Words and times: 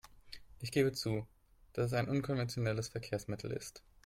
Ich 0.61 0.71
gebe 0.71 0.93
zu, 0.93 1.27
dass 1.73 1.91
es 1.91 1.93
ein 1.93 2.09
unkonventionelles 2.09 2.87
Verkehrsmittel 2.87 3.51
ist. 3.51 3.83